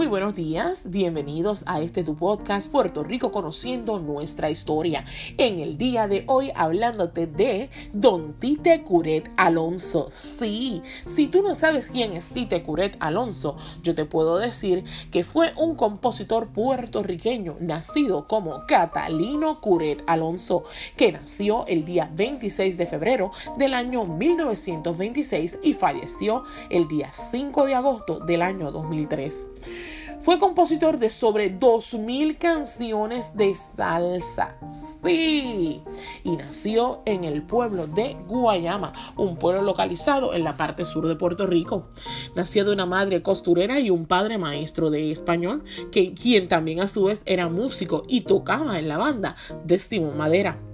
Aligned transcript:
Muy 0.00 0.06
buenos 0.06 0.34
días, 0.34 0.84
bienvenidos 0.86 1.62
a 1.66 1.82
este 1.82 2.02
tu 2.02 2.16
podcast 2.16 2.72
Puerto 2.72 3.04
Rico 3.04 3.32
conociendo 3.32 3.98
nuestra 3.98 4.48
historia. 4.48 5.04
En 5.36 5.58
el 5.60 5.76
día 5.76 6.08
de 6.08 6.24
hoy 6.26 6.50
hablándote 6.54 7.26
de 7.26 7.68
Don 7.92 8.32
Tite 8.32 8.80
Curet 8.80 9.30
Alonso. 9.36 10.08
Sí, 10.10 10.80
si 11.04 11.26
tú 11.26 11.42
no 11.42 11.54
sabes 11.54 11.90
quién 11.90 12.14
es 12.14 12.30
Tite 12.30 12.62
Curet 12.62 12.96
Alonso, 12.98 13.58
yo 13.82 13.94
te 13.94 14.06
puedo 14.06 14.38
decir 14.38 14.84
que 15.10 15.22
fue 15.22 15.52
un 15.58 15.74
compositor 15.74 16.48
puertorriqueño 16.48 17.58
nacido 17.60 18.26
como 18.26 18.64
Catalino 18.66 19.60
Curet 19.60 20.02
Alonso, 20.06 20.64
que 20.96 21.12
nació 21.12 21.66
el 21.66 21.84
día 21.84 22.10
26 22.14 22.78
de 22.78 22.86
febrero 22.86 23.32
del 23.58 23.74
año 23.74 24.06
1926 24.06 25.58
y 25.62 25.74
falleció 25.74 26.44
el 26.70 26.88
día 26.88 27.12
5 27.12 27.66
de 27.66 27.74
agosto 27.74 28.18
del 28.20 28.40
año 28.40 28.70
2003. 28.72 29.89
Fue 30.22 30.38
compositor 30.38 30.98
de 30.98 31.08
sobre 31.08 31.58
2.000 31.58 32.36
canciones 32.36 33.34
de 33.36 33.54
salsa. 33.54 34.54
Sí. 35.02 35.82
Y 36.24 36.30
nació 36.36 37.00
en 37.06 37.24
el 37.24 37.42
pueblo 37.42 37.86
de 37.86 38.16
Guayama, 38.28 38.92
un 39.16 39.36
pueblo 39.36 39.62
localizado 39.62 40.34
en 40.34 40.44
la 40.44 40.58
parte 40.58 40.84
sur 40.84 41.08
de 41.08 41.16
Puerto 41.16 41.46
Rico. 41.46 41.88
Nació 42.34 42.66
de 42.66 42.72
una 42.72 42.84
madre 42.84 43.22
costurera 43.22 43.80
y 43.80 43.88
un 43.88 44.04
padre 44.04 44.36
maestro 44.36 44.90
de 44.90 45.10
español, 45.10 45.64
quien 45.90 46.48
también 46.48 46.80
a 46.80 46.88
su 46.88 47.04
vez 47.04 47.22
era 47.24 47.48
músico 47.48 48.02
y 48.06 48.20
tocaba 48.20 48.78
en 48.78 48.88
la 48.88 48.98
banda 48.98 49.36
de 49.64 49.78
Simón 49.78 50.18
Madera. 50.18 50.69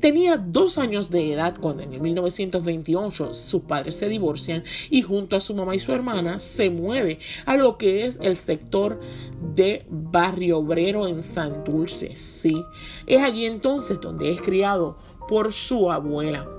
Tenía 0.00 0.36
dos 0.36 0.78
años 0.78 1.10
de 1.10 1.32
edad 1.32 1.56
cuando 1.60 1.82
en 1.82 1.92
el 1.92 2.00
1928 2.00 3.34
sus 3.34 3.62
padres 3.62 3.96
se 3.96 4.08
divorcian 4.08 4.64
y 4.90 5.02
junto 5.02 5.36
a 5.36 5.40
su 5.40 5.54
mamá 5.54 5.74
y 5.74 5.80
su 5.80 5.92
hermana 5.92 6.38
se 6.38 6.70
mueve 6.70 7.18
a 7.46 7.56
lo 7.56 7.78
que 7.78 8.06
es 8.06 8.18
el 8.22 8.36
sector 8.36 9.00
de 9.54 9.84
Barrio 9.88 10.58
Obrero 10.58 11.06
en 11.06 11.22
Santurce. 11.22 12.16
Sí, 12.16 12.54
es 13.06 13.22
allí 13.22 13.46
entonces 13.46 14.00
donde 14.00 14.32
es 14.32 14.42
criado 14.42 14.98
por 15.28 15.52
su 15.52 15.90
abuela. 15.90 16.57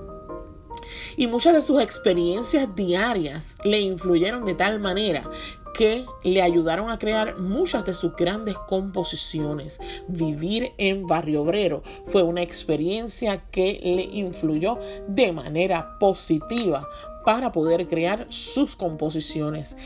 Y 1.16 1.26
muchas 1.26 1.54
de 1.54 1.62
sus 1.62 1.80
experiencias 1.80 2.74
diarias 2.74 3.56
le 3.64 3.80
influyeron 3.80 4.44
de 4.44 4.54
tal 4.54 4.80
manera 4.80 5.28
que 5.72 6.04
le 6.24 6.42
ayudaron 6.42 6.90
a 6.90 6.98
crear 6.98 7.38
muchas 7.38 7.84
de 7.84 7.94
sus 7.94 8.14
grandes 8.16 8.56
composiciones. 8.68 9.80
Vivir 10.08 10.72
en 10.78 11.06
Barrio 11.06 11.42
Obrero 11.42 11.82
fue 12.06 12.22
una 12.22 12.42
experiencia 12.42 13.44
que 13.50 13.80
le 13.82 14.18
influyó 14.18 14.78
de 15.08 15.32
manera 15.32 15.98
positiva 15.98 16.88
para 17.24 17.52
poder 17.52 17.86
crear 17.86 18.26
sus 18.28 18.76
composiciones. 18.76 19.76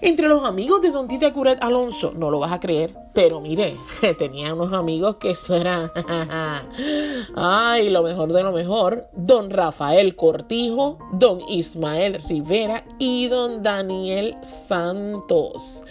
Entre 0.00 0.28
los 0.28 0.44
amigos 0.44 0.80
de 0.80 0.90
Don 0.90 1.08
Tita 1.08 1.32
Curet 1.32 1.62
Alonso, 1.62 2.12
no 2.16 2.30
lo 2.30 2.38
vas 2.38 2.52
a 2.52 2.60
creer, 2.60 2.94
pero 3.14 3.40
mire, 3.40 3.76
tenía 4.18 4.54
unos 4.54 4.72
amigos 4.72 5.16
que 5.16 5.30
eso 5.30 5.54
era, 5.54 5.92
ay, 7.36 7.90
lo 7.90 8.02
mejor 8.02 8.32
de 8.32 8.42
lo 8.42 8.52
mejor, 8.52 9.08
Don 9.14 9.50
Rafael 9.50 10.16
Cortijo, 10.16 10.98
Don 11.12 11.40
Ismael 11.48 12.22
Rivera 12.28 12.84
y 12.98 13.28
Don 13.28 13.62
Daniel 13.62 14.36
Santos. 14.42 15.84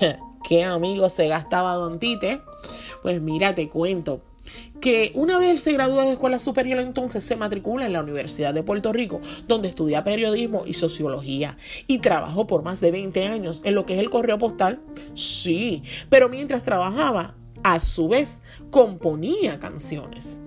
¿Qué 0.48 0.62
amigos 0.62 1.12
se 1.12 1.28
gastaba 1.28 1.74
Don 1.74 1.98
Tite? 1.98 2.42
Pues 3.02 3.20
mira, 3.20 3.54
te 3.54 3.68
cuento 3.68 4.20
que 4.80 5.12
una 5.14 5.38
vez 5.38 5.62
se 5.62 5.72
gradúa 5.72 6.04
de 6.04 6.12
escuela 6.12 6.38
superior 6.38 6.80
entonces 6.80 7.24
se 7.24 7.36
matricula 7.36 7.86
en 7.86 7.92
la 7.92 8.02
Universidad 8.02 8.54
de 8.54 8.62
Puerto 8.62 8.92
Rico, 8.92 9.20
donde 9.48 9.68
estudia 9.68 10.04
periodismo 10.04 10.64
y 10.66 10.74
sociología 10.74 11.56
y 11.86 11.98
trabajó 11.98 12.46
por 12.46 12.62
más 12.62 12.80
de 12.80 12.90
20 12.90 13.26
años 13.26 13.62
en 13.64 13.74
lo 13.74 13.86
que 13.86 13.94
es 13.94 14.00
el 14.00 14.10
correo 14.10 14.38
postal. 14.38 14.80
Sí, 15.14 15.82
pero 16.08 16.28
mientras 16.28 16.62
trabajaba, 16.62 17.34
a 17.62 17.80
su 17.80 18.08
vez 18.08 18.42
componía 18.70 19.58
canciones. 19.58 20.42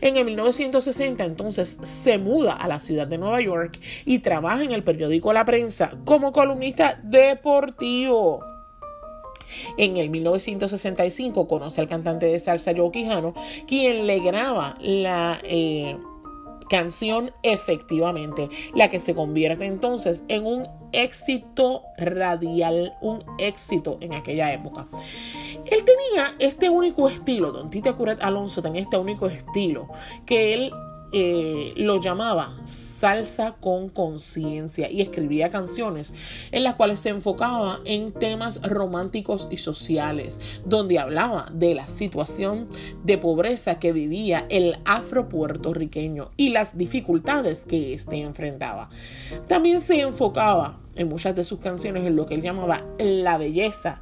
En 0.00 0.16
el 0.16 0.24
1960 0.24 1.24
entonces 1.24 1.78
se 1.82 2.18
muda 2.18 2.52
a 2.52 2.68
la 2.68 2.78
ciudad 2.78 3.06
de 3.06 3.18
Nueva 3.18 3.40
York 3.40 3.78
y 4.04 4.18
trabaja 4.20 4.62
en 4.62 4.72
el 4.72 4.82
periódico 4.82 5.32
La 5.32 5.44
Prensa 5.44 5.92
como 6.04 6.32
columnista 6.32 7.00
deportivo. 7.02 8.49
En 9.76 9.96
el 9.96 10.10
1965 10.10 11.46
conoce 11.48 11.80
al 11.80 11.88
cantante 11.88 12.26
de 12.26 12.38
salsa 12.38 12.72
Joe 12.76 12.90
Quijano, 12.90 13.34
quien 13.66 14.06
le 14.06 14.20
graba 14.20 14.76
la 14.80 15.40
eh, 15.44 15.96
canción 16.70 17.32
efectivamente, 17.42 18.48
la 18.74 18.88
que 18.88 19.00
se 19.00 19.14
convierte 19.14 19.66
entonces 19.66 20.24
en 20.28 20.46
un 20.46 20.68
éxito 20.92 21.82
radial, 21.98 22.94
un 23.02 23.24
éxito 23.38 23.98
en 24.00 24.14
aquella 24.14 24.52
época. 24.52 24.86
Él 25.66 25.84
tenía 25.84 26.34
este 26.38 26.70
único 26.70 27.08
estilo, 27.08 27.52
Don 27.52 27.70
Tite 27.70 27.92
Curet 27.92 28.22
Alonso 28.22 28.62
tenía 28.62 28.82
este 28.82 28.96
único 28.96 29.26
estilo, 29.26 29.88
que 30.24 30.54
él 30.54 30.72
eh, 31.12 31.72
lo 31.76 32.00
llamaba 32.00 32.56
salsa 32.64 33.56
con 33.60 33.88
conciencia 33.88 34.90
y 34.90 35.00
escribía 35.00 35.48
canciones 35.48 36.14
en 36.52 36.64
las 36.64 36.74
cuales 36.74 37.00
se 37.00 37.08
enfocaba 37.08 37.80
en 37.84 38.12
temas 38.12 38.60
románticos 38.62 39.48
y 39.50 39.56
sociales, 39.56 40.38
donde 40.64 40.98
hablaba 40.98 41.46
de 41.52 41.74
la 41.74 41.88
situación 41.88 42.68
de 43.02 43.18
pobreza 43.18 43.78
que 43.78 43.92
vivía 43.92 44.46
el 44.50 44.78
afro 44.84 45.28
puertorriqueño 45.28 46.30
y 46.36 46.50
las 46.50 46.76
dificultades 46.76 47.64
que 47.64 47.92
éste 47.92 48.20
enfrentaba. 48.20 48.90
También 49.48 49.80
se 49.80 50.00
enfocaba 50.00 50.78
en 50.94 51.08
muchas 51.08 51.34
de 51.34 51.44
sus 51.44 51.58
canciones 51.58 52.04
en 52.04 52.16
lo 52.16 52.26
que 52.26 52.34
él 52.34 52.42
llamaba 52.42 52.84
la 52.98 53.38
belleza 53.38 54.00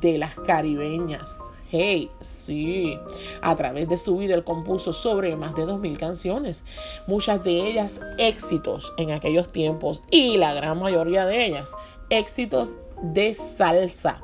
de 0.00 0.18
las 0.18 0.34
caribeñas 0.40 1.36
Hey, 1.70 2.10
sí, 2.20 2.98
a 3.42 3.54
través 3.54 3.88
de 3.88 3.98
su 3.98 4.16
vida 4.16 4.34
él 4.34 4.42
compuso 4.42 4.94
sobre 4.94 5.36
más 5.36 5.54
de 5.54 5.66
2.000 5.66 5.98
canciones, 5.98 6.64
muchas 7.06 7.44
de 7.44 7.68
ellas 7.68 8.00
éxitos 8.16 8.94
en 8.96 9.10
aquellos 9.10 9.52
tiempos 9.52 10.02
y 10.10 10.38
la 10.38 10.54
gran 10.54 10.78
mayoría 10.78 11.26
de 11.26 11.44
ellas 11.44 11.74
éxitos 12.08 12.78
de 13.02 13.34
salsa. 13.34 14.22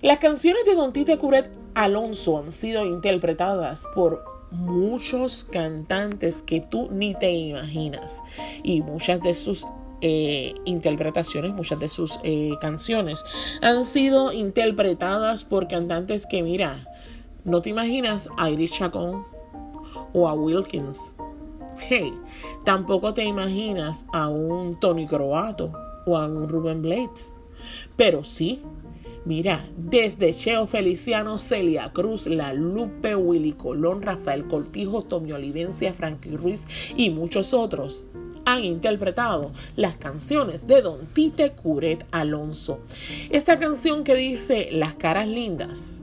Las 0.00 0.18
canciones 0.18 0.64
de 0.64 0.74
Don 0.74 0.92
Tite 0.92 1.18
Curet 1.18 1.50
Alonso 1.74 2.38
han 2.38 2.50
sido 2.50 2.86
interpretadas 2.86 3.84
por 3.94 4.24
muchos 4.50 5.44
cantantes 5.44 6.42
que 6.42 6.60
tú 6.60 6.88
ni 6.90 7.14
te 7.14 7.32
imaginas 7.32 8.22
y 8.62 8.82
muchas 8.82 9.20
de 9.20 9.34
sus 9.34 9.66
eh, 10.02 10.54
interpretaciones, 10.64 11.52
muchas 11.52 11.78
de 11.78 11.86
sus 11.86 12.18
eh, 12.24 12.50
canciones 12.60 13.24
han 13.60 13.84
sido 13.84 14.32
interpretadas 14.32 15.44
por 15.44 15.68
cantantes 15.68 16.26
que, 16.26 16.42
mira, 16.42 16.88
no 17.44 17.62
te 17.62 17.70
imaginas 17.70 18.28
a 18.36 18.50
Iris 18.50 18.72
Chacón 18.72 19.24
o 20.12 20.28
a 20.28 20.34
Wilkins. 20.34 21.14
Hey, 21.88 22.12
tampoco 22.64 23.14
te 23.14 23.24
imaginas 23.24 24.04
a 24.12 24.28
un 24.28 24.78
Tony 24.80 25.06
Croato 25.06 25.72
o 26.06 26.16
a 26.16 26.26
un 26.26 26.48
Ruben 26.48 26.82
Blades. 26.82 27.32
Pero 27.96 28.24
sí, 28.24 28.60
mira, 29.24 29.68
desde 29.76 30.34
Cheo 30.34 30.66
Feliciano, 30.66 31.38
Celia 31.38 31.92
Cruz, 31.92 32.26
La 32.26 32.52
Lupe, 32.52 33.14
Willy 33.14 33.52
Colón, 33.52 34.02
Rafael 34.02 34.48
Cortijo, 34.48 35.02
Tommy 35.02 35.32
Olivencia, 35.32 35.94
Frankie 35.94 36.36
Ruiz 36.36 36.64
y 36.96 37.10
muchos 37.10 37.54
otros 37.54 38.08
han 38.44 38.64
interpretado 38.64 39.52
las 39.76 39.96
canciones 39.96 40.66
de 40.66 40.82
Don 40.82 41.06
Tite 41.06 41.52
Curet 41.52 42.06
Alonso. 42.10 42.80
Esta 43.30 43.58
canción 43.58 44.04
que 44.04 44.14
dice 44.14 44.68
Las 44.72 44.94
caras 44.94 45.28
lindas. 45.28 46.00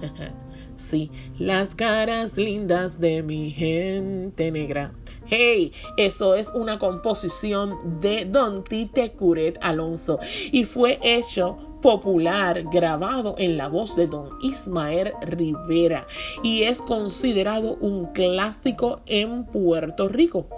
sí, 0.76 1.10
las 1.38 1.74
caras 1.74 2.36
lindas 2.36 3.00
de 3.00 3.22
mi 3.22 3.50
gente 3.50 4.50
negra. 4.50 4.92
Hey, 5.28 5.72
eso 5.96 6.36
es 6.36 6.48
una 6.54 6.78
composición 6.78 8.00
de 8.00 8.26
Don 8.26 8.62
Tite 8.62 9.10
Curet 9.12 9.58
Alonso 9.60 10.20
y 10.52 10.64
fue 10.64 11.00
hecho 11.02 11.58
popular 11.82 12.62
grabado 12.72 13.34
en 13.38 13.56
la 13.56 13.68
voz 13.68 13.96
de 13.96 14.06
Don 14.06 14.30
Ismael 14.40 15.12
Rivera 15.22 16.06
y 16.42 16.62
es 16.62 16.80
considerado 16.80 17.76
un 17.80 18.06
clásico 18.12 19.00
en 19.06 19.44
Puerto 19.46 20.08
Rico. 20.08 20.48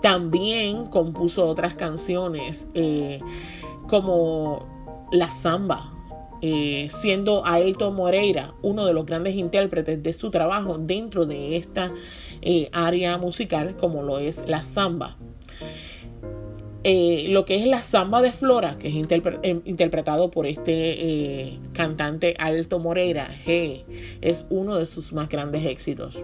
También 0.00 0.86
compuso 0.86 1.46
otras 1.46 1.74
canciones 1.74 2.66
eh, 2.74 3.20
como 3.86 5.08
La 5.12 5.30
Samba, 5.30 5.92
eh, 6.40 6.90
siendo 7.00 7.46
Aelto 7.46 7.92
Moreira 7.92 8.54
uno 8.62 8.84
de 8.84 8.92
los 8.92 9.06
grandes 9.06 9.36
intérpretes 9.36 10.02
de 10.02 10.12
su 10.12 10.30
trabajo 10.30 10.78
dentro 10.78 11.24
de 11.24 11.56
esta 11.56 11.92
eh, 12.40 12.68
área 12.72 13.16
musical 13.18 13.76
como 13.76 14.02
lo 14.02 14.18
es 14.18 14.44
la 14.48 14.62
samba. 14.62 15.16
lo 16.84 17.44
que 17.44 17.60
es 17.60 17.66
la 17.66 17.78
samba 17.78 18.22
de 18.22 18.32
Flora, 18.32 18.76
que 18.76 18.88
es 18.88 18.94
interpretado 18.94 20.32
por 20.32 20.46
este 20.46 21.60
cantante 21.74 22.34
Alto 22.38 22.80
Moreira, 22.80 23.30
es 23.46 24.46
uno 24.50 24.76
de 24.76 24.86
sus 24.86 25.12
más 25.12 25.28
grandes 25.28 25.64
éxitos. 25.64 26.20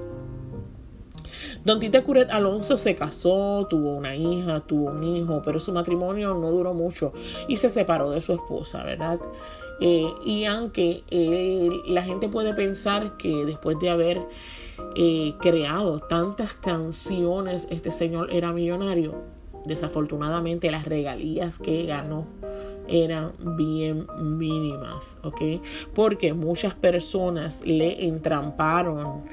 Don 1.64 1.80
Tite 1.80 2.02
Curet 2.02 2.30
Alonso 2.30 2.76
se 2.76 2.94
casó, 2.94 3.66
tuvo 3.68 3.92
una 3.92 4.14
hija, 4.14 4.60
tuvo 4.60 4.90
un 4.90 5.02
hijo, 5.04 5.42
pero 5.44 5.60
su 5.60 5.72
matrimonio 5.72 6.34
no 6.34 6.50
duró 6.50 6.74
mucho 6.74 7.12
y 7.46 7.56
se 7.56 7.68
separó 7.68 8.10
de 8.10 8.20
su 8.20 8.32
esposa, 8.32 8.84
¿verdad? 8.84 9.18
Eh, 9.80 10.12
y 10.24 10.44
aunque 10.44 11.04
eh, 11.10 11.68
la 11.86 12.02
gente 12.02 12.28
puede 12.28 12.54
pensar 12.54 13.16
que 13.16 13.44
después 13.44 13.78
de 13.78 13.90
haber 13.90 14.20
eh, 14.96 15.34
creado 15.40 16.00
tantas 16.00 16.54
canciones, 16.54 17.68
este 17.70 17.90
señor 17.90 18.32
era 18.32 18.52
millonario, 18.52 19.22
desafortunadamente 19.64 20.70
las 20.70 20.86
regalías 20.86 21.58
que 21.58 21.84
ganó 21.84 22.26
eran 22.88 23.32
bien 23.56 24.06
mínimas, 24.18 25.18
¿ok? 25.22 25.42
Porque 25.94 26.32
muchas 26.32 26.74
personas 26.74 27.62
le 27.64 28.06
entramparon 28.06 29.24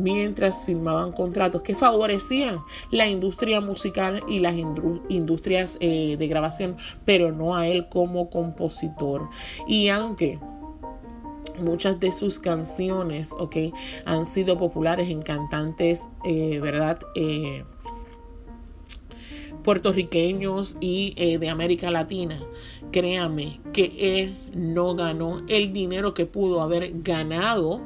mientras 0.00 0.64
firmaban 0.64 1.12
contratos 1.12 1.62
que 1.62 1.74
favorecían 1.74 2.60
la 2.90 3.06
industria 3.06 3.60
musical 3.60 4.22
y 4.28 4.40
las 4.40 4.54
industrias 5.08 5.76
eh, 5.80 6.16
de 6.18 6.28
grabación, 6.28 6.76
pero 7.04 7.32
no 7.32 7.54
a 7.54 7.68
él 7.68 7.88
como 7.88 8.30
compositor. 8.30 9.28
Y 9.66 9.88
aunque 9.88 10.38
muchas 11.58 12.00
de 12.00 12.12
sus 12.12 12.40
canciones, 12.40 13.30
¿ok? 13.32 13.56
Han 14.06 14.24
sido 14.24 14.56
populares 14.56 15.10
en 15.10 15.22
cantantes, 15.22 16.02
eh, 16.24 16.58
¿verdad? 16.60 16.98
Eh, 17.14 17.64
puertorriqueños 19.62 20.78
y 20.80 21.36
de 21.36 21.50
América 21.50 21.90
Latina, 21.90 22.40
créame 22.92 23.60
que 23.74 23.92
él 23.98 24.38
no 24.54 24.94
ganó 24.94 25.42
el 25.48 25.74
dinero 25.74 26.14
que 26.14 26.24
pudo 26.24 26.62
haber 26.62 27.02
ganado 27.02 27.82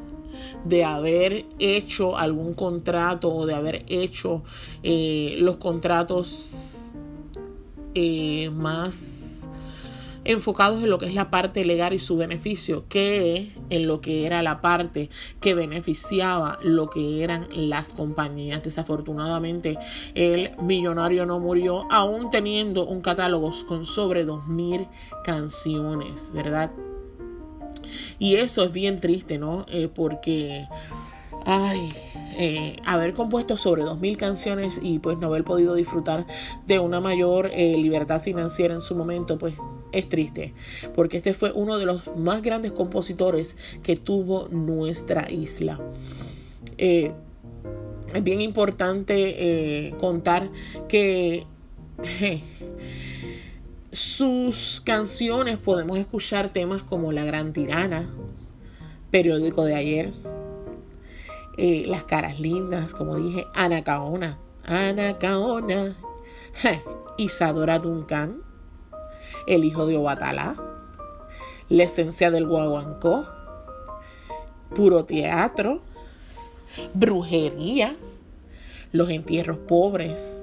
de 0.64 0.84
haber 0.84 1.46
hecho 1.58 2.16
algún 2.16 2.54
contrato 2.54 3.32
o 3.34 3.46
de 3.46 3.54
haber 3.54 3.84
hecho 3.88 4.42
eh, 4.82 5.36
los 5.38 5.56
contratos 5.56 6.94
eh, 7.94 8.50
más 8.50 9.48
enfocados 10.25 10.82
en 10.82 10.90
lo 10.90 10.98
que 10.98 11.06
es 11.06 11.14
la 11.14 11.31
parte 11.31 11.64
legal 11.64 11.92
y 11.92 11.98
su 11.98 12.16
beneficio, 12.16 12.86
que 12.88 13.52
en 13.70 13.86
lo 13.86 14.00
que 14.00 14.26
era 14.26 14.42
la 14.42 14.60
parte 14.60 15.10
que 15.40 15.54
beneficiaba 15.54 16.58
lo 16.62 16.88
que 16.90 17.22
eran 17.22 17.46
las 17.54 17.92
compañías. 17.92 18.62
Desafortunadamente, 18.62 19.78
el 20.14 20.52
millonario 20.58 21.26
no 21.26 21.38
murió, 21.40 21.86
aún 21.90 22.31
teniendo 22.31 22.86
un 22.86 23.00
catálogo 23.00 23.52
con 23.69 23.86
sobre 23.86 24.26
2.000 24.26 24.88
canciones, 25.25 26.32
¿verdad? 26.32 26.70
Y 28.24 28.36
eso 28.36 28.64
es 28.64 28.72
bien 28.72 29.00
triste, 29.00 29.36
¿no? 29.36 29.66
Eh, 29.68 29.90
porque, 29.94 30.66
ay, 31.44 31.92
eh, 32.38 32.76
haber 32.86 33.12
compuesto 33.12 33.58
sobre 33.58 33.82
2.000 33.82 34.16
canciones 34.16 34.80
y 34.82 34.98
pues 34.98 35.18
no 35.18 35.26
haber 35.26 35.44
podido 35.44 35.74
disfrutar 35.74 36.26
de 36.66 36.78
una 36.78 37.00
mayor 37.00 37.50
eh, 37.52 37.76
libertad 37.76 38.22
financiera 38.22 38.72
en 38.72 38.80
su 38.80 38.96
momento, 38.96 39.36
pues 39.36 39.56
es 39.92 40.08
triste, 40.08 40.54
porque 40.94 41.18
este 41.18 41.34
fue 41.34 41.52
uno 41.52 41.76
de 41.76 41.84
los 41.84 42.16
más 42.16 42.40
grandes 42.40 42.72
compositores 42.72 43.58
que 43.82 43.94
tuvo 43.94 44.48
nuestra 44.48 45.30
isla. 45.30 45.78
Es 46.78 47.12
bien 48.22 48.40
importante 48.40 49.94
contar 50.00 50.48
que 50.88 51.44
sus 53.94 54.81
canciones 54.81 55.56
podemos 55.58 55.99
escuchar 55.99 56.52
temas 56.52 56.82
como 56.82 57.12
La 57.12 57.25
Gran 57.25 57.52
Tirana, 57.52 58.11
Periódico 59.12 59.64
de 59.64 59.76
ayer, 59.76 60.12
eh, 61.56 61.85
Las 61.87 62.02
Caras 62.02 62.41
Lindas, 62.41 62.93
como 62.93 63.17
dije, 63.17 63.46
Anacaona, 63.55 64.37
Anacaona, 64.64 65.96
Isadora 67.19 67.79
Duncan, 67.79 68.43
el 69.46 69.62
hijo 69.62 69.87
de 69.87 69.96
Obatalá, 69.96 70.56
la 71.69 71.85
esencia 71.85 72.32
del 72.32 72.49
guaguancó, 72.49 73.25
puro 74.75 75.05
teatro, 75.05 75.82
brujería, 76.94 77.94
los 78.91 79.08
entierros 79.11 79.58
pobres, 79.58 80.43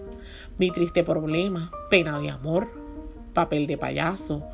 mi 0.58 0.72
triste 0.72 1.04
problema, 1.04 1.70
pena 1.90 2.18
de 2.22 2.30
amor, 2.30 2.81
papel 3.34 3.68
de 3.68 3.78
payaso, 3.78 4.48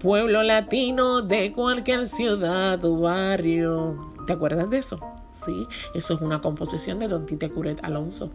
pueblo 0.00 0.42
latino 0.42 1.22
de 1.22 1.52
cualquier 1.52 2.06
ciudad 2.06 2.84
o 2.84 2.98
barrio. 2.98 4.12
¿Te 4.26 4.32
acuerdas 4.32 4.70
de 4.70 4.78
eso? 4.78 4.98
Sí, 5.32 5.66
eso 5.94 6.14
es 6.14 6.20
una 6.20 6.40
composición 6.40 6.98
de 6.98 7.08
Don 7.08 7.26
Tite 7.26 7.50
Curet 7.50 7.84
Alonso. 7.84 8.30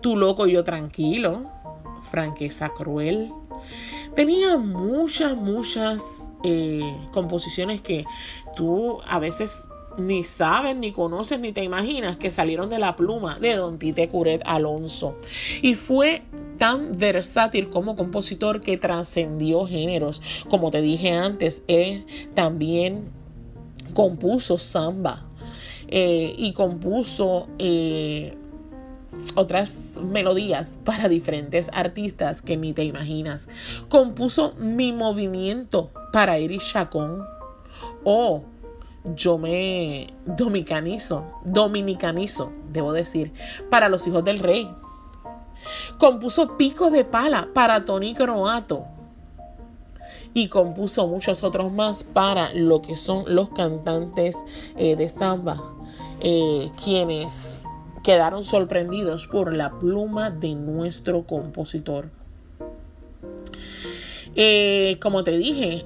Tu 0.00 0.16
loco 0.16 0.46
yo 0.46 0.64
tranquilo, 0.64 1.50
franqueza 2.10 2.70
cruel, 2.70 3.32
tenía 4.14 4.56
muchas, 4.56 5.36
muchas 5.36 6.32
eh, 6.44 6.80
composiciones 7.12 7.80
que 7.80 8.04
tú 8.56 9.00
a 9.06 9.18
veces 9.18 9.67
ni 9.98 10.24
sabes, 10.24 10.76
ni 10.76 10.92
conoces, 10.92 11.38
ni 11.40 11.52
te 11.52 11.62
imaginas 11.62 12.16
que 12.16 12.30
salieron 12.30 12.70
de 12.70 12.78
la 12.78 12.96
pluma 12.96 13.38
de 13.38 13.56
Don 13.56 13.78
Tite 13.78 14.08
Curet 14.08 14.42
Alonso. 14.44 15.16
Y 15.62 15.74
fue 15.74 16.22
tan 16.58 16.92
versátil 16.98 17.68
como 17.68 17.96
compositor 17.96 18.60
que 18.60 18.76
trascendió 18.76 19.66
géneros. 19.66 20.20
Como 20.48 20.70
te 20.70 20.80
dije 20.80 21.12
antes, 21.12 21.62
él 21.68 22.06
también 22.34 23.10
compuso 23.94 24.58
samba 24.58 25.26
eh, 25.88 26.34
y 26.36 26.52
compuso 26.52 27.48
eh, 27.58 28.36
otras 29.34 29.98
melodías 30.02 30.78
para 30.84 31.08
diferentes 31.08 31.70
artistas 31.72 32.42
que 32.42 32.56
ni 32.56 32.72
te 32.72 32.84
imaginas. 32.84 33.48
Compuso 33.88 34.54
Mi 34.58 34.92
Movimiento 34.92 35.90
para 36.12 36.38
Iris 36.38 36.64
Chacón. 36.72 37.24
O 38.04 38.44
Yo 39.14 39.38
me 39.38 40.12
dominicanizo, 40.26 41.24
dominicanizo, 41.44 42.52
debo 42.70 42.92
decir, 42.92 43.32
para 43.70 43.88
los 43.88 44.06
hijos 44.06 44.24
del 44.24 44.38
rey. 44.38 44.70
Compuso 45.98 46.56
Pico 46.56 46.90
de 46.90 47.04
Pala 47.04 47.48
para 47.54 47.84
Tony 47.84 48.14
Croato. 48.14 48.84
Y 50.34 50.48
compuso 50.48 51.06
muchos 51.06 51.42
otros 51.42 51.72
más 51.72 52.04
para 52.04 52.52
lo 52.52 52.82
que 52.82 52.96
son 52.96 53.24
los 53.26 53.48
cantantes 53.50 54.36
eh, 54.76 54.94
de 54.94 55.08
samba, 55.08 55.60
eh, 56.20 56.70
quienes 56.82 57.64
quedaron 58.04 58.44
sorprendidos 58.44 59.26
por 59.26 59.52
la 59.52 59.78
pluma 59.78 60.30
de 60.30 60.54
nuestro 60.54 61.24
compositor. 61.26 62.10
Eh, 64.34 64.98
como 65.02 65.24
te 65.24 65.36
dije, 65.36 65.84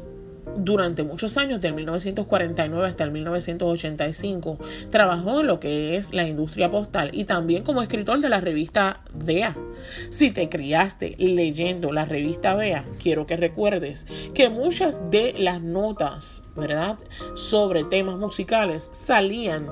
durante 0.57 1.03
muchos 1.03 1.37
años, 1.37 1.61
del 1.61 1.75
1949 1.75 2.87
hasta 2.87 3.05
el 3.05 3.11
1985, 3.11 4.59
trabajó 4.91 5.41
en 5.41 5.47
lo 5.47 5.61
que 5.61 5.97
es 5.97 6.13
la 6.13 6.27
industria 6.27 6.71
postal 6.71 7.11
y 7.13 7.25
también 7.25 7.63
como 7.63 7.83
escritor 7.83 8.21
de 8.21 8.29
la 8.29 8.41
revista 8.41 9.01
Vea. 9.15 9.57
Si 10.11 10.31
te 10.31 10.49
criaste 10.49 11.17
leyendo 11.19 11.93
la 11.93 12.05
revista 12.05 12.55
Vea, 12.55 12.85
quiero 13.03 13.27
que 13.27 13.37
recuerdes 13.37 14.07
que 14.35 14.51
muchas 14.51 14.99
de 15.11 15.35
las 15.39 15.63
notas, 15.63 16.43
¿verdad?, 16.57 16.99
sobre 17.35 17.85
temas 17.85 18.17
musicales 18.17 18.91
salían 18.93 19.69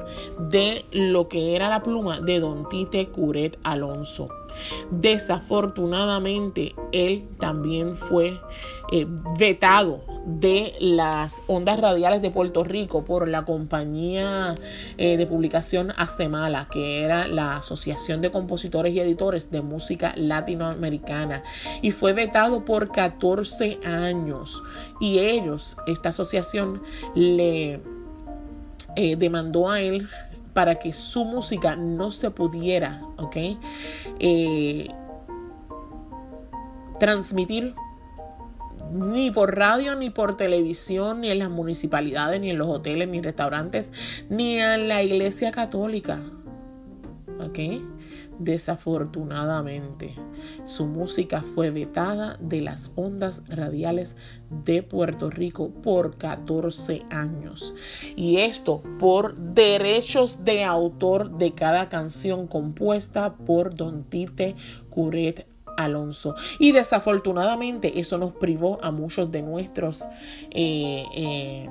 de 0.51 0.85
lo 0.93 1.29
que 1.29 1.57
era 1.57 1.69
la 1.69 1.83
pluma 1.83 2.21
de 2.21 2.41
Don 2.41 2.69
Tite 2.69 3.09
Curet 3.09 3.59
Alonso. 3.63 4.29
Desafortunadamente, 4.91 6.75
él 6.93 7.29
también 7.39 7.97
fue 7.97 8.41
eh, 8.93 9.07
vetado 9.39 10.03
de 10.27 10.75
las 10.81 11.43
ondas 11.47 11.81
radiales 11.81 12.23
de 12.23 12.31
Puerto 12.31 12.65
Rico 12.65 13.05
por 13.05 13.29
la 13.29 13.45
compañía 13.45 14.55
eh, 14.99 15.17
de 15.17 15.27
publicación 15.27 15.93
Astemala, 15.97 16.69
que 16.71 17.03
era 17.03 17.27
la 17.27 17.57
Asociación 17.57 18.21
de 18.21 18.31
Compositores 18.31 18.95
y 18.95 19.01
Editores 19.01 19.51
de 19.51 19.63
Música 19.63 20.13
Latinoamericana, 20.17 21.43
y 21.83 21.91
fue 21.91 22.13
vetado 22.13 22.65
por 22.65 22.93
14 22.93 23.81
años. 23.85 24.63
Y 25.01 25.19
ellos, 25.19 25.77
esta 25.87 26.11
asociación, 26.11 26.83
le 27.15 27.81
eh, 28.97 29.17
demandó 29.17 29.71
a 29.71 29.81
él 29.81 30.09
para 30.53 30.79
que 30.79 30.93
su 30.93 31.25
música 31.25 31.77
no 31.77 32.11
se 32.11 32.31
pudiera, 32.31 33.03
¿ok? 33.17 33.37
Eh, 34.19 34.89
transmitir 36.99 37.75
ni 38.93 39.31
por 39.31 39.57
radio, 39.57 39.95
ni 39.95 40.11
por 40.11 40.37
televisión, 40.37 41.21
ni 41.21 41.31
en 41.31 41.39
las 41.39 41.51
municipalidades, 41.51 42.41
ni 42.41 42.51
en 42.51 42.59
los 42.59 42.69
hoteles, 42.69 43.09
ni 43.09 43.21
restaurantes, 43.21 43.91
ni 44.29 44.59
en 44.59 44.89
la 44.89 45.03
iglesia 45.03 45.51
católica. 45.53 46.21
¿Ok? 47.41 47.59
Desafortunadamente, 48.41 50.15
su 50.65 50.87
música 50.87 51.43
fue 51.43 51.71
vetada 51.71 52.39
de 52.41 52.63
las 52.63 52.91
ondas 52.97 53.43
radiales 53.49 54.17
de 54.65 54.83
Puerto 54.83 55.29
Rico 55.29 55.69
por 55.69 56.17
14 56.17 57.03
años. 57.11 57.75
Y 58.17 58.39
esto 58.39 58.83
por 58.99 59.37
derechos 59.37 60.43
de 60.43 60.65
autor 60.65 61.37
de 61.37 61.53
cada 61.53 61.91
canción 61.91 62.47
compuesta 62.47 63.35
por 63.35 63.75
Don 63.75 64.05
Tite 64.05 64.57
Curet 64.89 65.47
Alonso. 65.77 66.35
Y 66.59 66.73
desafortunadamente 66.73 68.01
eso 68.01 68.17
nos 68.17 68.33
privó 68.33 68.79
a 68.83 68.91
muchos 68.91 69.31
de 69.31 69.43
nuestros 69.43 70.09
eh, 70.51 71.05
eh, 71.15 71.69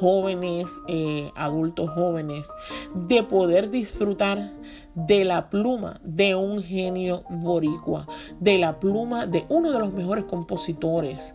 jóvenes, 0.00 0.80
eh, 0.88 1.30
adultos 1.36 1.90
jóvenes, 1.90 2.48
de 2.94 3.22
poder 3.22 3.70
disfrutar 3.70 4.52
de 4.94 5.24
la 5.24 5.50
pluma 5.50 6.00
de 6.04 6.34
un 6.34 6.62
genio 6.62 7.24
boricua, 7.28 8.06
de 8.40 8.58
la 8.58 8.80
pluma 8.80 9.26
de 9.26 9.44
uno 9.48 9.72
de 9.72 9.78
los 9.78 9.92
mejores 9.92 10.24
compositores 10.24 11.34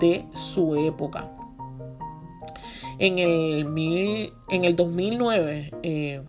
de 0.00 0.26
su 0.32 0.76
época. 0.76 1.30
En 2.98 3.18
el, 3.18 3.64
mil, 3.64 4.32
en 4.48 4.64
el 4.64 4.76
2009, 4.76 5.72
eh, 5.82 6.22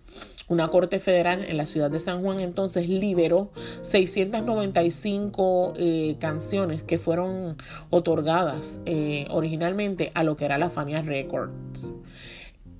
una 0.48 0.68
corte 0.68 1.00
federal 1.00 1.44
en 1.44 1.58
la 1.58 1.66
ciudad 1.66 1.90
de 1.90 2.00
San 2.00 2.22
Juan 2.22 2.40
entonces 2.40 2.88
liberó 2.88 3.52
695 3.82 5.74
eh, 5.78 6.16
canciones 6.20 6.84
que 6.84 7.00
fueron 7.00 7.58
otorgadas 7.90 8.80
eh, 8.86 9.26
originalmente 9.30 10.12
a 10.14 10.24
lo 10.24 10.38
que 10.38 10.46
era 10.46 10.60
la 10.60 10.70
Fania 10.70 11.02
Records. 11.02 11.96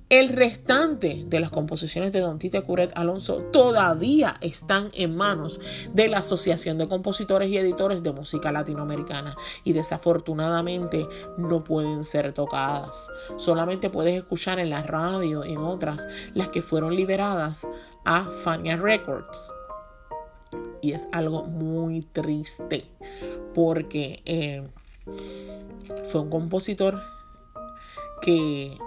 El 0.08 0.28
restante 0.28 1.24
de 1.26 1.40
las 1.40 1.50
composiciones 1.50 2.12
de 2.12 2.20
Don 2.20 2.38
Tite 2.38 2.62
Curet 2.62 2.92
Alonso 2.94 3.42
todavía 3.52 4.36
están 4.40 4.88
en 4.92 5.16
manos 5.16 5.60
de 5.92 6.06
la 6.06 6.18
Asociación 6.18 6.78
de 6.78 6.86
Compositores 6.86 7.50
y 7.50 7.56
Editores 7.56 8.04
de 8.04 8.12
Música 8.12 8.52
Latinoamericana 8.52 9.34
y 9.64 9.72
desafortunadamente 9.72 11.08
no 11.38 11.64
pueden 11.64 12.04
ser 12.04 12.32
tocadas. 12.34 13.08
Solamente 13.36 13.90
puedes 13.90 14.16
escuchar 14.16 14.60
en 14.60 14.70
la 14.70 14.84
radio, 14.84 15.42
en 15.42 15.58
otras, 15.58 16.06
las 16.34 16.50
que 16.50 16.62
fueron 16.62 16.94
liberadas 16.94 17.66
a 18.04 18.26
Fania 18.26 18.76
Records. 18.76 19.50
Y 20.82 20.92
es 20.92 21.08
algo 21.10 21.46
muy 21.46 22.02
triste 22.02 22.84
porque 23.56 24.22
eh, 24.24 24.62
fue 26.04 26.20
un 26.20 26.30
compositor 26.30 27.02
que 28.22 28.78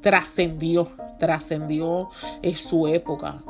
trascendió, 0.00 0.88
trascendió 1.18 2.08
eh, 2.42 2.54
su 2.56 2.86
época. 2.86 3.42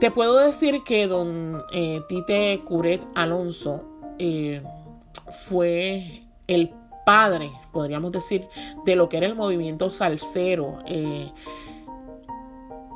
Te 0.00 0.10
puedo 0.10 0.38
decir 0.38 0.82
que 0.84 1.06
don 1.06 1.62
eh, 1.72 2.02
Tite 2.08 2.60
Curet 2.64 3.02
Alonso 3.14 3.82
eh, 4.18 4.62
fue 5.46 6.22
el 6.46 6.70
padre, 7.06 7.50
podríamos 7.72 8.12
decir, 8.12 8.46
de 8.84 8.96
lo 8.96 9.08
que 9.08 9.16
era 9.16 9.26
el 9.26 9.34
movimiento 9.34 9.90
salsero. 9.92 10.78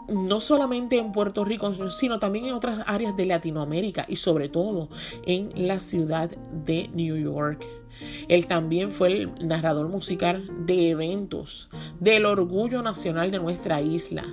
no 0.09 0.41
solamente 0.41 0.99
en 0.99 1.12
Puerto 1.12 1.45
Rico, 1.45 1.73
sino 1.89 2.19
también 2.19 2.47
en 2.47 2.55
otras 2.55 2.81
áreas 2.87 3.17
de 3.17 3.27
Latinoamérica 3.27 4.05
y 4.09 4.17
sobre 4.17 4.49
todo 4.49 4.89
en 5.25 5.53
la 5.55 5.79
ciudad 5.79 6.29
de 6.29 6.91
New 6.93 7.17
York. 7.17 7.65
Él 8.28 8.47
también 8.47 8.90
fue 8.90 9.09
el 9.09 9.30
narrador 9.40 9.88
musical 9.88 10.49
de 10.66 10.90
eventos 10.90 11.69
del 11.99 12.26
orgullo 12.26 12.83
nacional 12.83 13.30
de 13.30 13.38
nuestra 13.38 13.80
isla. 13.80 14.25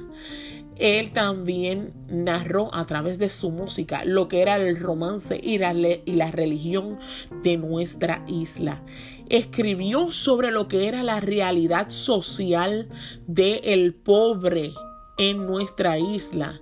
Él 0.80 1.12
también 1.12 1.94
narró 2.08 2.74
a 2.74 2.86
través 2.86 3.18
de 3.18 3.30
su 3.30 3.50
música 3.50 4.04
lo 4.06 4.28
que 4.28 4.42
era 4.42 4.58
el 4.58 4.78
romance 4.78 5.40
y 5.42 5.58
la, 5.58 6.32
religión 6.32 7.00
de 7.44 7.58
nuestra 7.58 8.24
isla. 8.28 8.84
Escribió 9.30 10.12
sobre 10.12 10.52
lo 10.52 10.68
que 10.68 10.88
era 10.88 11.04
la 11.04 11.20
realidad 11.20 11.90
social 11.90 12.90
del 13.26 13.60
el 13.64 13.96
pobre 13.96 14.74
en 15.18 15.48
nuestra 15.48 15.98
isla 15.98 16.62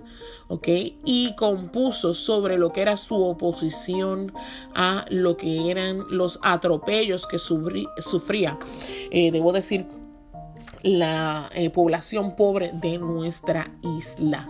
Y 0.68 1.34
compuso 1.34 2.14
sobre 2.14 2.56
lo 2.56 2.72
que 2.72 2.82
era 2.82 2.96
su 2.96 3.20
oposición 3.22 4.32
a 4.74 5.04
lo 5.10 5.36
que 5.36 5.70
eran 5.70 6.04
los 6.10 6.38
atropellos 6.42 7.26
que 7.26 7.38
sufría, 7.38 8.58
eh, 9.10 9.30
debo 9.32 9.52
decir, 9.52 9.86
la 10.82 11.50
eh, 11.52 11.70
población 11.70 12.36
pobre 12.36 12.70
de 12.74 12.98
nuestra 12.98 13.72
isla. 13.82 14.48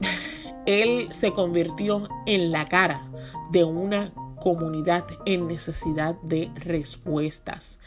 Él 0.66 1.08
se 1.12 1.32
convirtió 1.32 2.08
en 2.26 2.50
la 2.50 2.68
cara 2.68 3.08
de 3.52 3.62
una 3.62 4.10
comunidad 4.48 5.04
en 5.26 5.46
necesidad 5.46 6.14
de 6.22 6.50
respuestas. 6.64 7.78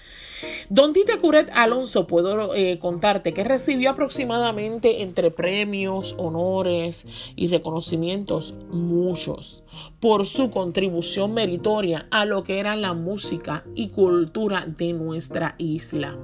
Don 0.69 0.93
Tite 0.93 1.17
Curet 1.17 1.49
Alonso, 1.55 2.05
puedo 2.05 2.53
eh, 2.53 2.77
contarte 2.77 3.33
que 3.33 3.43
recibió 3.43 3.89
aproximadamente 3.89 5.01
entre 5.01 5.31
premios, 5.31 6.13
honores 6.19 7.07
y 7.35 7.47
reconocimientos 7.47 8.53
muchos 8.69 9.63
por 9.99 10.27
su 10.27 10.51
contribución 10.51 11.33
meritoria 11.33 12.07
a 12.11 12.25
lo 12.25 12.43
que 12.43 12.59
era 12.59 12.75
la 12.75 12.93
música 12.93 13.63
y 13.73 13.89
cultura 13.89 14.67
de 14.67 14.93
nuestra 14.93 15.55
isla. 15.57 16.15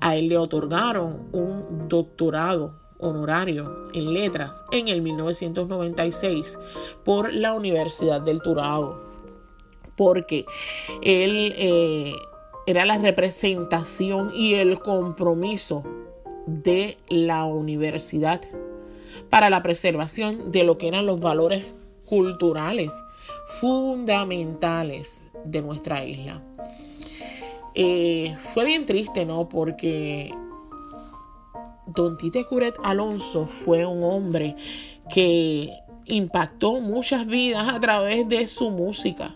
A 0.00 0.16
él 0.16 0.28
le 0.28 0.36
otorgaron 0.36 1.28
un 1.32 1.88
doctorado 1.88 2.74
honorario 2.98 3.78
en 3.94 4.12
letras 4.12 4.64
en 4.72 4.88
el 4.88 5.00
1996 5.00 6.58
por 7.04 7.32
la 7.32 7.54
Universidad 7.54 8.20
del 8.20 8.42
Turado 8.42 9.07
porque 9.98 10.46
él 11.02 11.52
eh, 11.56 12.14
era 12.66 12.86
la 12.86 12.98
representación 12.98 14.30
y 14.32 14.54
el 14.54 14.78
compromiso 14.78 15.82
de 16.46 16.96
la 17.08 17.44
universidad 17.46 18.40
para 19.28 19.50
la 19.50 19.62
preservación 19.62 20.52
de 20.52 20.62
lo 20.62 20.78
que 20.78 20.86
eran 20.86 21.04
los 21.04 21.18
valores 21.18 21.64
culturales 22.06 22.94
fundamentales 23.60 25.26
de 25.44 25.62
nuestra 25.62 26.04
isla. 26.04 26.40
Eh, 27.74 28.36
fue 28.54 28.66
bien 28.66 28.86
triste, 28.86 29.26
¿no? 29.26 29.48
Porque 29.48 30.32
Don 31.86 32.16
Tite 32.16 32.44
Curet 32.44 32.76
Alonso 32.84 33.46
fue 33.46 33.84
un 33.84 34.04
hombre 34.04 34.54
que 35.12 35.72
impactó 36.06 36.80
muchas 36.80 37.26
vidas 37.26 37.72
a 37.72 37.80
través 37.80 38.28
de 38.28 38.46
su 38.46 38.70
música 38.70 39.34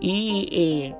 y 0.00 0.48
eh, 0.52 0.94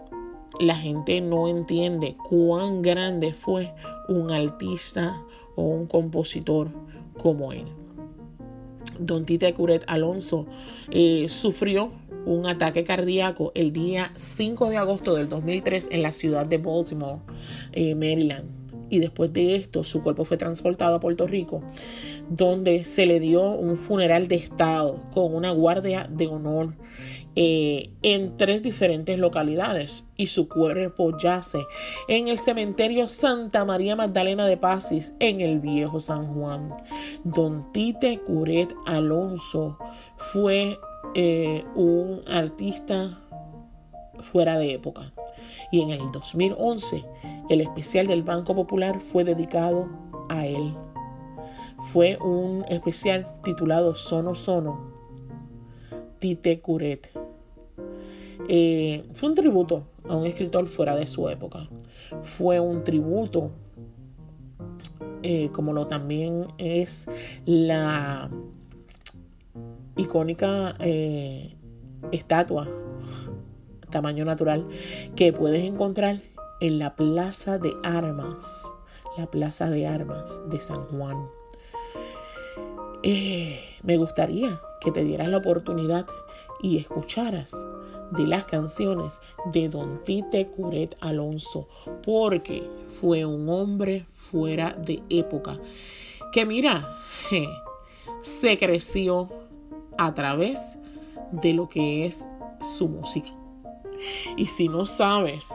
la 0.61 0.77
gente 0.77 1.21
no 1.21 1.49
entiende 1.49 2.17
cuán 2.29 2.83
grande 2.83 3.33
fue 3.33 3.73
un 4.09 4.31
artista 4.31 5.23
o 5.57 5.63
un 5.63 5.87
compositor 5.87 6.69
como 7.19 7.53
él. 7.53 7.67
Don 8.99 9.25
Tite 9.25 9.53
Curet 9.55 9.85
Alonso 9.89 10.47
eh, 10.91 11.27
sufrió 11.29 11.91
un 12.27 12.47
ataque 12.47 12.85
cardíaco 12.85 13.53
el 13.55 13.73
día 13.73 14.13
5 14.17 14.71
de 14.71 14.77
agosto 14.77 15.15
del 15.15 15.29
2003 15.29 15.89
en 15.91 16.03
la 16.03 16.13
ciudad 16.13 16.47
de 16.47 16.59
Baltimore, 16.59 17.21
eh, 17.73 17.95
Maryland. 17.95 18.65
Y 18.91 19.01
después 19.01 19.33
de 19.33 19.57
esto, 19.57 19.83
su 19.83 20.03
cuerpo 20.03 20.25
fue 20.25 20.37
transportado 20.37 20.97
a 20.97 21.01
Puerto 21.01 21.27
Rico, 21.27 21.63
donde 22.29 22.85
se 22.85 23.07
le 23.07 23.19
dio 23.19 23.43
un 23.53 23.77
funeral 23.77 24.29
de 24.29 24.37
Estado 24.37 25.03
con 25.13 25.35
una 25.35 25.51
guardia 25.51 26.09
de 26.11 26.29
honor 26.29 26.75
eh, 27.37 27.91
en 28.03 28.37
tres 28.37 28.63
diferentes 28.63 29.19
localidades 29.19 30.05
y 30.17 30.29
su 30.29 30.49
cuerpo 30.49 31.19
yace 31.19 31.59
en 32.07 32.29
el 32.29 32.39
cementerio 32.39 33.09
Santa 33.09 33.65
María 33.65 33.97
Magdalena 33.97 34.47
de 34.47 34.57
Pasis 34.57 35.15
en 35.19 35.41
el 35.41 35.59
viejo 35.59 35.99
San 35.99 36.33
Juan. 36.33 36.73
Don 37.25 37.73
Tite 37.73 38.21
Curet 38.21 38.73
Alonso 38.87 39.79
fue 40.17 40.79
eh, 41.17 41.65
un 41.75 42.21
artista 42.29 43.21
fuera 44.19 44.57
de 44.59 44.75
época 44.75 45.13
y 45.73 45.81
en 45.81 45.91
el 45.91 46.13
2011 46.13 47.05
el 47.51 47.61
especial 47.61 48.07
del 48.07 48.23
Banco 48.23 48.55
Popular 48.55 49.01
fue 49.01 49.25
dedicado 49.25 49.89
a 50.29 50.47
él. 50.47 50.73
Fue 51.93 52.17
un 52.19 52.65
especial 52.69 53.27
titulado 53.43 53.97
Sono 53.97 54.37
Sono 54.37 54.94
Tite 56.25 56.59
Curet 56.63 57.11
eh, 58.49 59.05
fue 59.13 59.29
un 59.29 59.35
tributo 59.35 59.85
a 60.09 60.17
un 60.17 60.25
escritor 60.25 60.67
fuera 60.69 60.97
de 60.97 61.07
su 61.07 61.29
época. 61.29 61.69
Fue 62.23 62.59
un 62.61 62.83
tributo, 62.83 63.51
eh, 65.23 65.51
como 65.53 65.75
lo 65.75 65.87
también 65.87 66.47
es 66.57 67.11
la 67.45 68.31
icónica 69.99 70.75
eh, 70.79 71.57
estatua 72.11 72.71
tamaño 73.91 74.25
natural 74.25 74.67
que 75.17 75.31
puedes 75.35 75.63
encontrar 75.63 76.23
en 76.63 76.79
la 76.79 76.97
Plaza 76.97 77.59
de 77.59 77.75
Armas, 77.83 78.63
la 79.19 79.31
Plaza 79.31 79.69
de 79.69 79.87
Armas 79.87 80.41
de 80.49 80.59
San 80.59 80.87
Juan. 80.87 81.29
Eh, 83.03 83.61
me 83.83 83.99
gustaría 83.99 84.59
que 84.85 84.93
te 84.93 85.03
dieras 85.03 85.29
la 85.29 85.39
oportunidad 85.39 86.07
y 86.63 86.77
escucharas 86.77 87.57
de 88.11 88.27
las 88.27 88.45
canciones 88.45 89.19
de 89.53 89.69
Don 89.69 90.05
Tite 90.05 90.49
Curet 90.49 90.97
Alonso, 91.01 91.69
porque 92.05 92.69
fue 93.01 93.25
un 93.25 93.49
hombre 93.49 94.07
fuera 94.15 94.71
de 94.71 95.03
época, 95.09 95.59
que 96.33 96.47
mira, 96.47 96.97
se 98.21 98.59
creció 98.59 99.29
a 99.97 100.15
través 100.15 100.61
de 101.33 101.55
lo 101.55 101.69
que 101.69 102.07
es 102.07 102.27
su 102.77 102.89
música. 102.89 103.31
Y 104.37 104.47
si 104.47 104.69
no 104.69 104.87
sabes 104.87 105.53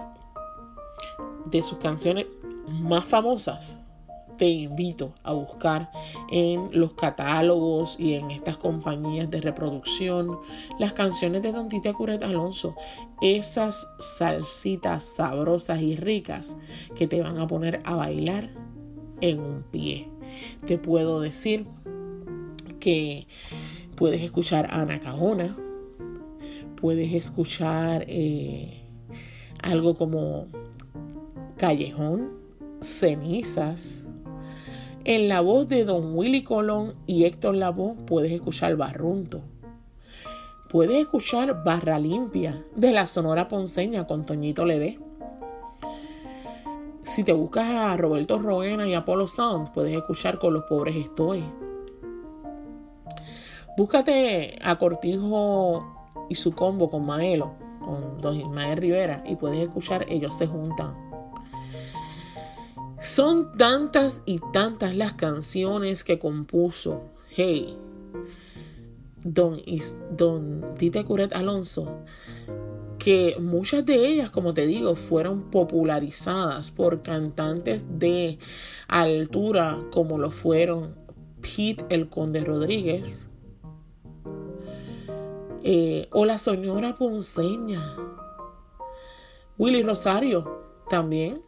de 1.45 1.63
sus 1.63 1.77
canciones 1.77 2.25
más 2.67 3.05
famosas, 3.05 3.78
te 4.39 4.47
invito 4.47 5.13
a 5.23 5.33
buscar 5.33 5.91
en 6.31 6.69
los 6.71 6.93
catálogos 6.93 7.99
y 7.99 8.13
en 8.13 8.31
estas 8.31 8.57
compañías 8.57 9.29
de 9.29 9.41
reproducción 9.41 10.39
las 10.79 10.93
canciones 10.93 11.43
de 11.43 11.51
Don 11.51 11.67
Tite 11.67 11.93
Curet 11.93 12.23
Alonso, 12.23 12.73
esas 13.21 13.89
salsitas 13.99 15.03
sabrosas 15.17 15.81
y 15.81 15.97
ricas 15.97 16.55
que 16.95 17.05
te 17.05 17.21
van 17.21 17.37
a 17.37 17.47
poner 17.47 17.81
a 17.83 17.97
bailar 17.97 18.49
en 19.19 19.41
un 19.41 19.63
pie. 19.63 20.07
Te 20.65 20.77
puedo 20.77 21.19
decir 21.19 21.67
que 22.79 23.27
puedes 23.97 24.21
escuchar 24.21 24.69
Ana 24.71 25.01
Cajona, 25.01 25.53
puedes 26.77 27.13
escuchar 27.13 28.05
eh, 28.07 28.85
algo 29.61 29.95
como 29.95 30.47
Callejón, 31.57 32.29
Cenizas. 32.79 34.05
En 35.05 35.29
la 35.29 35.39
voz 35.39 35.69
de 35.69 35.85
Don 35.85 36.15
Willy 36.15 36.43
Colón 36.43 36.93
y 37.07 37.23
Héctor 37.23 37.55
Lavoe 37.55 37.95
puedes 38.05 38.33
escuchar 38.33 38.75
Barrunto. 38.75 39.41
Puedes 40.69 40.97
escuchar 40.97 41.63
Barra 41.63 41.97
Limpia 41.97 42.63
de 42.75 42.91
la 42.91 43.07
Sonora 43.07 43.47
Ponceña 43.47 44.05
con 44.05 44.25
Toñito 44.25 44.65
Ledé. 44.65 44.99
Si 47.01 47.23
te 47.23 47.31
buscas 47.31 47.69
a 47.69 47.97
Roberto 47.97 48.39
Roena 48.39 48.87
y 48.87 48.93
Apolo 48.93 49.25
Sound, 49.25 49.71
puedes 49.71 49.95
escuchar 49.95 50.37
con 50.37 50.53
Los 50.53 50.63
Pobres 50.63 50.97
Estoy. 50.97 51.43
Búscate 53.77 54.59
a 54.61 54.77
Cortijo 54.77 55.95
y 56.29 56.35
su 56.35 56.51
combo 56.51 56.91
con 56.91 57.05
Maelo, 57.05 57.53
con 57.79 58.19
Don 58.19 58.35
Ismael 58.35 58.77
Rivera, 58.77 59.23
y 59.25 59.37
puedes 59.37 59.59
escuchar 59.59 60.05
Ellos 60.09 60.37
se 60.37 60.45
juntan. 60.45 61.08
Son 62.99 63.53
tantas 63.53 64.21
y 64.25 64.39
tantas 64.51 64.95
las 64.95 65.13
canciones 65.13 66.03
que 66.03 66.19
compuso, 66.19 67.03
hey, 67.29 67.77
Don, 69.23 70.75
Tite 70.77 71.05
Curet 71.05 71.33
Alonso, 71.33 72.03
que 72.97 73.37
muchas 73.39 73.85
de 73.85 74.05
ellas, 74.05 74.31
como 74.31 74.53
te 74.53 74.67
digo, 74.67 74.95
fueron 74.95 75.49
popularizadas 75.49 76.71
por 76.71 77.01
cantantes 77.01 77.85
de 77.99 78.37
altura 78.89 79.79
como 79.91 80.17
lo 80.17 80.29
fueron 80.29 80.95
Pete 81.41 81.85
el 81.89 82.09
Conde 82.09 82.43
Rodríguez 82.43 83.27
eh, 85.63 86.07
o 86.11 86.25
la 86.25 86.37
señora 86.37 86.95
Ponceña, 86.95 87.95
Willy 89.57 89.83
Rosario 89.83 90.65
también 90.89 91.41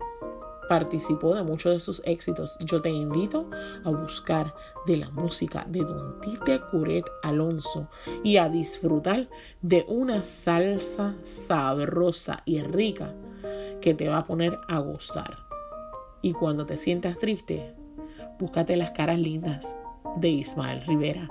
participó 0.71 1.35
de 1.35 1.43
muchos 1.43 1.73
de 1.73 1.79
sus 1.81 2.01
éxitos. 2.05 2.55
Yo 2.61 2.81
te 2.81 2.89
invito 2.89 3.49
a 3.83 3.89
buscar 3.89 4.55
de 4.87 4.95
la 4.95 5.09
música 5.09 5.65
de 5.67 5.81
Don 5.81 6.21
Tite 6.21 6.61
Curet 6.71 7.03
Alonso 7.23 7.89
y 8.23 8.37
a 8.37 8.47
disfrutar 8.47 9.27
de 9.61 9.83
una 9.89 10.23
salsa 10.23 11.13
sabrosa 11.23 12.41
y 12.45 12.61
rica 12.61 13.13
que 13.81 13.93
te 13.93 14.07
va 14.07 14.19
a 14.19 14.25
poner 14.25 14.57
a 14.69 14.79
gozar. 14.79 15.39
Y 16.21 16.31
cuando 16.31 16.65
te 16.65 16.77
sientas 16.77 17.17
triste, 17.17 17.75
búscate 18.39 18.77
las 18.77 18.91
caras 18.91 19.19
lindas 19.19 19.75
de 20.15 20.29
Ismael 20.29 20.85
Rivera. 20.85 21.27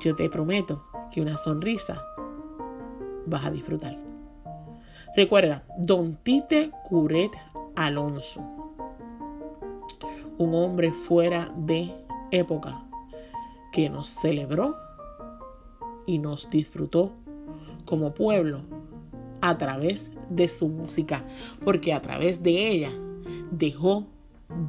Yo 0.00 0.14
te 0.14 0.28
prometo 0.28 0.84
que 1.10 1.22
una 1.22 1.38
sonrisa 1.38 2.04
vas 3.24 3.46
a 3.46 3.50
disfrutar. 3.50 3.96
Recuerda, 5.16 5.64
Don 5.78 6.16
Tite 6.16 6.70
Curet 6.84 7.32
Alonso. 7.78 8.42
Un 10.36 10.52
hombre 10.52 10.92
fuera 10.92 11.54
de 11.56 11.94
época 12.32 12.84
que 13.72 13.88
nos 13.88 14.08
celebró 14.08 14.74
y 16.04 16.18
nos 16.18 16.50
disfrutó 16.50 17.12
como 17.84 18.14
pueblo 18.14 18.62
a 19.40 19.56
través 19.58 20.10
de 20.28 20.48
su 20.48 20.68
música, 20.68 21.24
porque 21.64 21.92
a 21.92 22.02
través 22.02 22.42
de 22.42 22.68
ella 22.68 22.90
dejó 23.52 24.06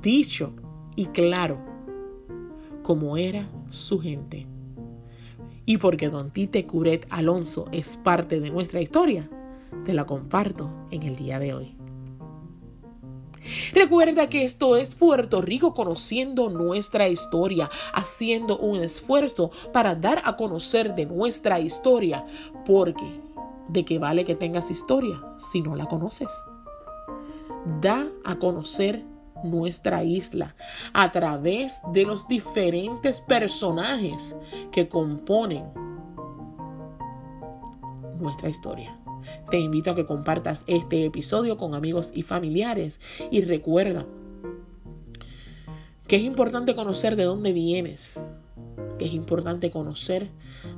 dicho 0.02 0.54
y 0.96 1.08
claro 1.08 1.58
cómo 2.84 3.18
era 3.18 3.50
su 3.70 4.00
gente. 4.00 4.46
Y 5.66 5.78
porque 5.78 6.10
Don 6.10 6.30
Tite 6.30 6.66
Curet 6.66 7.08
Alonso 7.10 7.66
es 7.72 7.98
parte 7.98 8.40
de 8.40 8.52
nuestra 8.52 8.82
historia, 8.82 9.28
te 9.84 9.94
la 9.94 10.06
comparto 10.06 10.70
en 10.92 11.04
el 11.04 11.16
día 11.16 11.40
de 11.40 11.56
hoy. 11.56 11.79
Recuerda 13.74 14.30
que 14.30 14.44
esto 14.44 14.78
es 14.78 14.96
Puerto 14.96 15.42
Rico 15.42 15.74
conociendo 15.74 16.50
nuestra 16.50 17.08
historia, 17.08 17.70
haciendo 17.94 18.58
un 18.58 18.82
esfuerzo 18.82 19.52
para 19.72 19.96
dar 19.96 20.22
a 20.26 20.36
conocer 20.36 20.96
de 20.96 21.06
nuestra 21.06 21.60
historia, 21.60 22.26
porque 22.66 23.22
¿de 23.68 23.86
qué 23.86 24.00
vale 24.00 24.26
que 24.26 24.36
tengas 24.36 24.72
historia 24.72 25.22
si 25.38 25.62
no 25.62 25.76
la 25.76 25.86
conoces? 25.86 26.32
Da 27.82 28.08
a 28.24 28.38
conocer 28.38 29.04
nuestra 29.44 30.04
isla 30.04 30.56
a 30.94 31.12
través 31.12 31.80
de 31.94 32.06
los 32.06 32.28
diferentes 32.28 33.22
personajes 33.22 34.36
que 34.72 34.88
componen 34.90 35.66
nuestra 38.20 38.50
historia. 38.50 38.98
Te 39.50 39.60
invito 39.60 39.92
a 39.92 39.96
que 39.96 40.06
compartas 40.06 40.64
este 40.68 41.06
episodio 41.06 41.58
con 41.58 41.74
amigos 41.74 42.12
y 42.14 42.24
familiares 42.24 43.00
y 43.32 43.42
recuerda 43.42 44.06
que 46.08 46.16
es 46.16 46.24
importante 46.24 46.76
conocer 46.76 47.16
de 47.16 47.24
dónde 47.24 47.54
vienes, 47.54 48.24
que 48.98 49.06
es 49.06 49.14
importante 49.14 49.70
conocer 49.72 50.30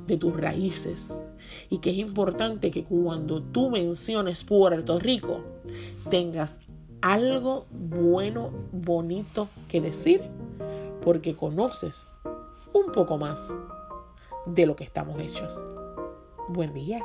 de 0.07 0.17
tus 0.17 0.35
raíces 0.35 1.31
y 1.69 1.79
que 1.79 1.91
es 1.91 1.97
importante 1.97 2.71
que 2.71 2.83
cuando 2.83 3.41
tú 3.41 3.69
menciones 3.69 4.43
Puerto 4.43 4.99
Rico 4.99 5.41
tengas 6.09 6.59
algo 7.01 7.65
bueno, 7.71 8.51
bonito 8.71 9.47
que 9.67 9.81
decir 9.81 10.21
porque 11.01 11.33
conoces 11.33 12.07
un 12.73 12.91
poco 12.91 13.17
más 13.17 13.55
de 14.45 14.65
lo 14.65 14.75
que 14.75 14.83
estamos 14.83 15.19
hechos. 15.19 15.55
Buen 16.49 16.73
día. 16.73 17.03